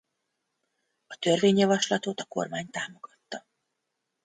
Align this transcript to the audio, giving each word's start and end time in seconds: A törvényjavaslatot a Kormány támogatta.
A 1.07 1.15
törvényjavaslatot 1.19 2.19
a 2.19 2.25
Kormány 2.25 2.69
támogatta. 2.69 3.45